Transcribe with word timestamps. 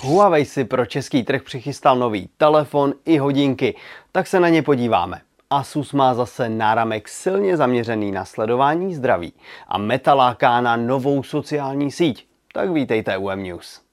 Huawei 0.00 0.44
si 0.44 0.64
pro 0.64 0.86
český 0.86 1.22
trh 1.22 1.42
přichystal 1.42 1.98
nový 1.98 2.28
telefon 2.36 2.94
i 3.04 3.18
hodinky, 3.18 3.76
tak 4.12 4.26
se 4.26 4.40
na 4.40 4.48
ně 4.48 4.62
podíváme. 4.62 5.20
Asus 5.50 5.92
má 5.92 6.14
zase 6.14 6.48
náramek 6.48 7.08
silně 7.08 7.56
zaměřený 7.56 8.12
na 8.12 8.24
sledování 8.24 8.94
zdraví 8.94 9.32
a 9.68 9.78
Meta 9.78 10.14
láká 10.14 10.60
na 10.60 10.76
novou 10.76 11.22
sociální 11.22 11.90
síť. 11.90 12.26
Tak 12.52 12.70
vítejte 12.70 13.16
u 13.16 13.30
M-News. 13.30 13.85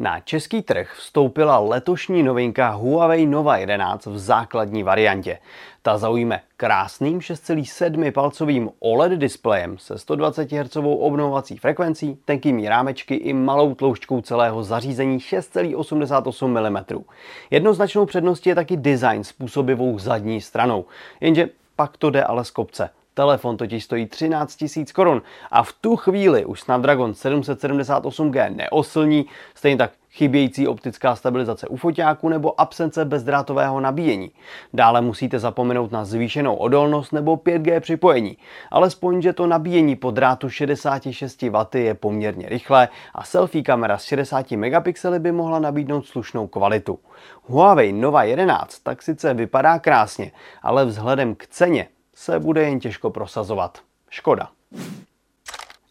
Na 0.00 0.20
český 0.20 0.62
trh 0.62 0.94
vstoupila 0.96 1.58
letošní 1.58 2.22
novinka 2.22 2.68
Huawei 2.68 3.26
Nova 3.26 3.56
11 3.56 4.06
v 4.06 4.18
základní 4.18 4.82
variantě. 4.82 5.38
Ta 5.82 5.98
zaujme 5.98 6.40
krásným 6.56 7.18
6,7 7.18 8.12
palcovým 8.12 8.70
OLED 8.78 9.12
displejem 9.12 9.78
se 9.78 9.98
120 9.98 10.52
Hz 10.52 10.76
obnovovací 10.76 11.56
frekvencí, 11.56 12.18
tenkými 12.24 12.68
rámečky 12.68 13.14
i 13.14 13.32
malou 13.32 13.74
tloušťkou 13.74 14.20
celého 14.20 14.62
zařízení 14.62 15.18
6,88 15.18 16.70
mm. 16.70 17.04
Jednoznačnou 17.50 18.06
předností 18.06 18.48
je 18.48 18.54
taky 18.54 18.76
design 18.76 19.24
způsobivou 19.24 19.98
zadní 19.98 20.40
stranou, 20.40 20.84
jenže 21.20 21.48
pak 21.76 21.96
to 21.96 22.10
jde 22.10 22.24
ale 22.24 22.44
z 22.44 22.50
kopce. 22.50 22.90
Telefon 23.18 23.56
totiž 23.56 23.84
stojí 23.84 24.06
13 24.06 24.64
000 24.76 24.86
korun 24.94 25.22
a 25.50 25.62
v 25.62 25.72
tu 25.72 25.96
chvíli 25.96 26.44
už 26.44 26.60
Snapdragon 26.60 27.12
778G 27.12 28.56
neoslní, 28.56 29.26
stejně 29.54 29.76
tak 29.76 29.90
chybějící 30.10 30.68
optická 30.68 31.16
stabilizace 31.16 31.68
u 31.68 31.76
foťáku 31.76 32.28
nebo 32.28 32.60
absence 32.60 33.04
bezdrátového 33.04 33.80
nabíjení. 33.80 34.30
Dále 34.74 35.00
musíte 35.00 35.38
zapomenout 35.38 35.92
na 35.92 36.04
zvýšenou 36.04 36.54
odolnost 36.54 37.12
nebo 37.12 37.36
5G 37.36 37.80
připojení. 37.80 38.36
Alespoň, 38.70 39.22
že 39.22 39.32
to 39.32 39.46
nabíjení 39.46 39.96
po 39.96 40.10
drátu 40.10 40.50
66 40.50 41.42
W 41.42 41.78
je 41.78 41.94
poměrně 41.94 42.48
rychlé 42.48 42.88
a 43.14 43.24
selfie 43.24 43.64
kamera 43.64 43.98
s 43.98 44.04
60 44.04 44.50
megapixely 44.50 45.18
by 45.18 45.32
mohla 45.32 45.58
nabídnout 45.58 46.06
slušnou 46.06 46.46
kvalitu. 46.46 46.98
Huawei 47.42 47.92
Nova 47.92 48.22
11 48.22 48.78
tak 48.78 49.02
sice 49.02 49.34
vypadá 49.34 49.78
krásně, 49.78 50.32
ale 50.62 50.84
vzhledem 50.84 51.34
k 51.34 51.46
ceně 51.46 51.88
se 52.18 52.38
bude 52.38 52.62
jen 52.62 52.80
těžko 52.80 53.10
prosazovat. 53.10 53.78
Škoda. 54.10 54.48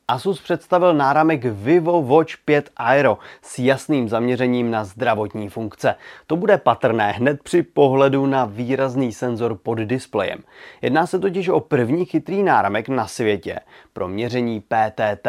Asus 0.07 0.41
představil 0.41 0.93
náramek 0.93 1.45
Vivo 1.45 2.03
Watch 2.03 2.37
5 2.45 2.69
Aero 2.77 3.17
s 3.41 3.59
jasným 3.59 4.09
zaměřením 4.09 4.71
na 4.71 4.83
zdravotní 4.83 5.49
funkce. 5.49 5.95
To 6.27 6.35
bude 6.35 6.57
patrné 6.57 7.11
hned 7.11 7.43
při 7.43 7.63
pohledu 7.63 8.25
na 8.25 8.45
výrazný 8.45 9.13
senzor 9.13 9.55
pod 9.55 9.77
displejem. 9.77 10.43
Jedná 10.81 11.07
se 11.07 11.19
totiž 11.19 11.49
o 11.49 11.59
první 11.59 12.05
chytrý 12.05 12.43
náramek 12.43 12.89
na 12.89 13.07
světě 13.07 13.59
pro 13.93 14.07
měření 14.07 14.61
PTT 14.61 15.27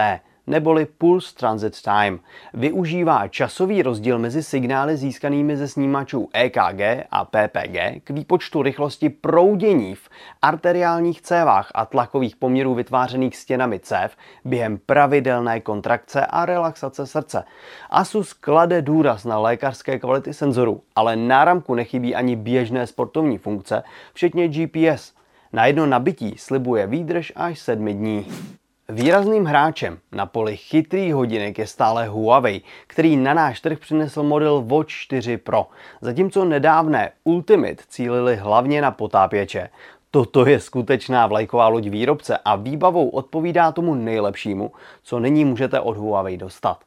neboli 0.49 0.87
Pulse 0.99 1.35
Transit 1.35 1.83
Time. 1.83 2.21
Využívá 2.55 3.29
časový 3.29 3.83
rozdíl 3.83 4.19
mezi 4.19 4.43
signály 4.43 4.97
získanými 4.97 5.57
ze 5.57 5.69
snímačů 5.69 6.29
EKG 6.33 7.07
a 7.11 7.25
PPG 7.25 8.05
k 8.05 8.11
výpočtu 8.11 8.63
rychlosti 8.63 9.09
proudění 9.09 9.95
v 9.95 10.09
arteriálních 10.43 11.23
cévách 11.23 11.71
a 11.75 11.87
tlakových 11.87 12.37
poměrů 12.37 12.75
vytvářených 12.75 13.37
stěnami 13.37 13.81
cév 13.81 14.17
během 14.45 14.79
pravidelné 14.87 15.61
kontrakce 15.61 16.27
a 16.27 16.47
relaxace 16.47 17.07
srdce. 17.07 17.45
Asus 17.91 18.33
klade 18.33 18.83
důraz 18.83 19.25
na 19.25 19.39
lékařské 19.39 19.99
kvality 19.99 20.35
senzorů, 20.35 20.83
ale 20.97 21.17
náramku 21.17 21.75
nechybí 21.75 22.15
ani 22.15 22.37
běžné 22.37 22.87
sportovní 22.87 23.39
funkce, 23.39 23.83
včetně 24.13 24.49
GPS. 24.49 25.13
Na 25.53 25.67
jedno 25.67 25.87
nabití 25.87 26.35
slibuje 26.37 26.87
výdrž 26.87 27.33
až 27.37 27.59
sedmi 27.59 27.95
dní. 27.95 28.27
Výrazným 28.93 29.45
hráčem 29.45 29.99
na 30.13 30.27
poli 30.27 30.57
chytrých 30.57 31.15
hodinek 31.15 31.59
je 31.59 31.67
stále 31.67 32.09
Huawei, 32.09 32.61
který 32.87 33.17
na 33.17 33.35
náš 33.35 33.61
trh 33.61 33.79
přinesl 33.79 34.23
model 34.23 34.65
Watch 34.67 34.89
4 34.89 35.37
Pro, 35.37 35.67
zatímco 36.01 36.45
nedávné 36.45 37.13
Ultimate 37.25 37.85
cílili 37.89 38.37
hlavně 38.37 38.83
na 38.83 38.91
potápěče. 38.91 39.69
Toto 40.11 40.47
je 40.47 40.61
skutečná 40.61 41.27
vlajková 41.27 41.69
loď 41.69 41.89
výrobce 41.89 42.39
a 42.45 42.57
výbavou 42.57 43.09
odpovídá 43.09 43.73
tomu 43.73 43.95
nejlepšímu, 43.95 44.73
co 45.03 45.19
nyní 45.19 45.45
můžete 45.45 45.81
od 45.81 45.97
Huawei 45.97 46.37
dostat. 46.37 46.79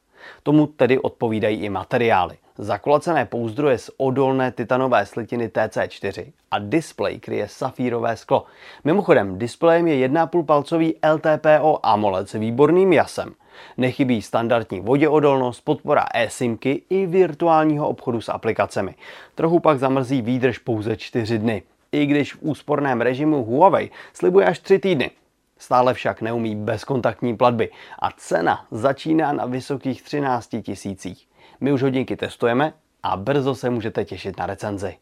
Tomu 0.43 0.67
tedy 0.67 0.99
odpovídají 0.99 1.57
i 1.57 1.69
materiály. 1.69 2.37
Zakulacené 2.61 3.25
pouzdroje 3.25 3.77
z 3.77 3.91
odolné 3.97 4.51
titanové 4.51 5.05
slitiny 5.05 5.47
TC4 5.47 6.31
a 6.51 6.59
displej 6.59 7.19
kryje 7.19 7.47
safírové 7.47 8.17
sklo. 8.17 8.45
Mimochodem, 8.83 9.39
displejem 9.39 9.87
je 9.87 10.09
1,5 10.09 10.45
palcový 10.45 10.95
LTPO 11.13 11.79
AMOLED 11.83 12.29
s 12.29 12.33
výborným 12.33 12.93
jasem. 12.93 13.33
Nechybí 13.77 14.21
standardní 14.21 14.79
voděodolnost, 14.81 15.65
podpora 15.65 16.05
e-simky 16.13 16.81
i 16.89 17.05
virtuálního 17.05 17.87
obchodu 17.89 18.21
s 18.21 18.29
aplikacemi. 18.29 18.95
Trochu 19.35 19.59
pak 19.59 19.79
zamrzí 19.79 20.21
výdrž 20.21 20.57
pouze 20.57 20.97
4 20.97 21.37
dny, 21.37 21.63
i 21.91 22.05
když 22.05 22.33
v 22.33 22.37
úsporném 22.41 23.01
režimu 23.01 23.43
Huawei 23.43 23.89
slibuje 24.13 24.45
až 24.45 24.59
3 24.59 24.79
týdny. 24.79 25.11
Stále 25.57 25.93
však 25.93 26.21
neumí 26.21 26.55
bezkontaktní 26.55 27.37
platby 27.37 27.69
a 27.99 28.11
cena 28.17 28.65
začíná 28.71 29.33
na 29.33 29.45
vysokých 29.45 30.01
13 30.01 30.55
tisících. 30.61 31.30
My 31.61 31.73
už 31.73 31.81
hodinky 31.81 32.17
testujeme 32.17 32.73
a 33.03 33.17
brzo 33.17 33.55
se 33.55 33.69
můžete 33.69 34.05
těšit 34.05 34.37
na 34.37 34.45
recenzi. 34.45 34.97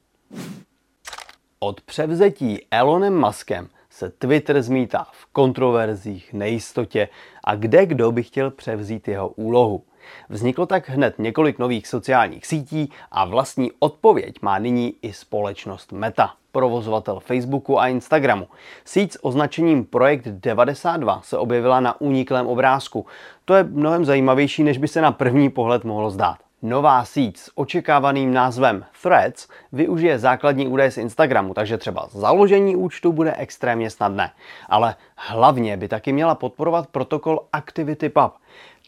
Od 1.59 1.81
převzetí 1.81 2.65
Elonem 2.71 3.19
Muskem 3.19 3.67
se 3.89 4.09
Twitter 4.09 4.61
zmítá 4.61 5.07
v 5.11 5.25
kontroverzích, 5.25 6.33
nejistotě 6.33 7.07
a 7.43 7.55
kde 7.55 7.85
kdo 7.85 8.11
by 8.11 8.23
chtěl 8.23 8.51
převzít 8.51 9.07
jeho 9.07 9.29
úlohu. 9.29 9.83
Vzniklo 10.29 10.65
tak 10.65 10.89
hned 10.89 11.19
několik 11.19 11.59
nových 11.59 11.87
sociálních 11.87 12.45
sítí 12.45 12.91
a 13.11 13.25
vlastní 13.25 13.71
odpověď 13.79 14.35
má 14.41 14.59
nyní 14.59 14.93
i 15.01 15.13
společnost 15.13 15.91
Meta, 15.91 16.33
provozovatel 16.51 17.19
Facebooku 17.19 17.79
a 17.79 17.87
Instagramu. 17.87 18.47
Síť 18.85 19.13
s 19.13 19.25
označením 19.25 19.85
Projekt 19.85 20.27
92 20.27 21.21
se 21.21 21.37
objevila 21.37 21.79
na 21.79 22.01
uniklém 22.01 22.47
obrázku. 22.47 23.05
To 23.45 23.53
je 23.53 23.63
mnohem 23.63 24.05
zajímavější, 24.05 24.63
než 24.63 24.77
by 24.77 24.87
se 24.87 25.01
na 25.01 25.11
první 25.11 25.49
pohled 25.49 25.83
mohlo 25.83 26.09
zdát. 26.09 26.48
Nová 26.59 27.07
síť 27.07 27.37
s 27.39 27.51
očekávaným 27.55 28.35
názvem 28.35 28.83
Threads 29.01 29.47
využije 29.71 30.19
základní 30.19 30.67
údaje 30.67 30.91
z 30.91 30.97
Instagramu, 30.97 31.53
takže 31.53 31.77
třeba 31.77 32.07
založení 32.11 32.75
účtu 32.75 33.11
bude 33.11 33.33
extrémně 33.35 33.89
snadné. 33.89 34.31
Ale 34.69 34.95
hlavně 35.15 35.77
by 35.77 35.87
taky 35.87 36.13
měla 36.13 36.35
podporovat 36.35 36.87
protokol 36.87 37.47
ActivityPub. 37.53 38.33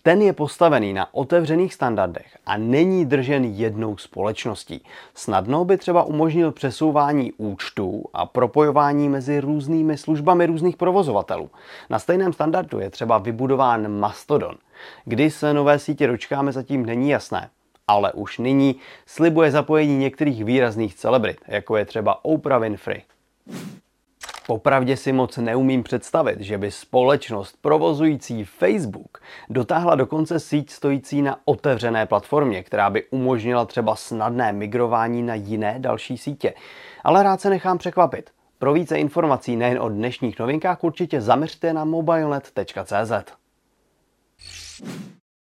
Ten 0.04 0.22
je 0.22 0.34
postavený 0.34 0.94
na 0.94 1.14
otevřených 1.14 1.74
standardech 1.74 2.38
a 2.46 2.58
není 2.58 3.06
držen 3.06 3.46
jednou 3.46 3.98
společností. 3.98 4.84
Snadno 5.16 5.66
by 5.66 5.78
třeba 5.78 6.04
umožnil 6.04 6.52
přesouvání 6.52 7.34
účtů 7.34 8.04
a 8.14 8.26
propojování 8.26 9.10
mezi 9.10 9.40
různými 9.40 9.98
službami 9.98 10.46
různých 10.46 10.78
provozovatelů. 10.78 11.50
Na 11.90 12.00
stejném 12.00 12.34
standardu 12.34 12.80
je 12.80 12.90
třeba 12.90 13.18
vybudován 13.18 14.00
Mastodon. 14.00 14.56
Kdy 15.06 15.32
se 15.32 15.54
nové 15.54 15.80
sítě 15.80 16.08
dočkáme, 16.08 16.52
zatím 16.52 16.86
není 16.86 17.10
jasné 17.10 17.50
ale 17.88 18.14
už 18.14 18.38
nyní 18.38 18.76
slibuje 19.06 19.52
zapojení 19.52 19.98
některých 19.98 20.46
výrazných 20.46 20.96
celebrit, 20.96 21.38
jako 21.48 21.78
je 21.78 21.86
třeba 21.86 22.26
Oprah 22.26 22.62
Winfrey. 22.62 23.02
Popravdě 24.48 24.98
si 24.98 25.14
moc 25.14 25.38
neumím 25.38 25.84
představit, 25.84 26.42
že 26.42 26.58
by 26.58 26.72
společnost 26.72 27.58
provozující 27.62 28.44
Facebook 28.44 29.22
dotáhla 29.50 29.96
dokonce 29.96 30.40
síť 30.40 30.72
stojící 30.72 31.22
na 31.22 31.40
otevřené 31.46 32.06
platformě, 32.06 32.64
která 32.64 32.90
by 32.90 33.04
umožnila 33.10 33.66
třeba 33.66 33.96
snadné 33.96 34.54
migrování 34.54 35.24
na 35.24 35.36
jiné 35.36 35.76
další 35.80 36.18
sítě. 36.18 36.54
Ale 37.04 37.24
rád 37.24 37.42
se 37.42 37.50
nechám 37.50 37.78
překvapit. 37.78 38.30
Pro 38.58 38.74
více 38.74 39.00
informací 39.00 39.56
nejen 39.56 39.82
o 39.82 39.90
dnešních 39.90 40.40
novinkách 40.40 40.84
určitě 40.84 41.22
zaměřte 41.22 41.74
na 41.74 41.86
mobilenet.cz. 41.86 43.12